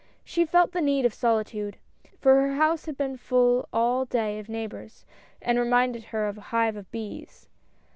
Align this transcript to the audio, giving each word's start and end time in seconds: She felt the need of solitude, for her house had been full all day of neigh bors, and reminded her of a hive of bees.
She 0.23 0.45
felt 0.47 0.71
the 0.71 0.81
need 0.81 1.05
of 1.05 1.13
solitude, 1.13 1.77
for 2.19 2.41
her 2.41 2.55
house 2.55 2.87
had 2.87 2.97
been 2.97 3.17
full 3.17 3.69
all 3.71 4.03
day 4.05 4.39
of 4.39 4.49
neigh 4.49 4.65
bors, 4.65 5.05
and 5.43 5.59
reminded 5.59 6.05
her 6.05 6.27
of 6.27 6.39
a 6.39 6.49
hive 6.49 6.75
of 6.75 6.89
bees. 6.89 7.47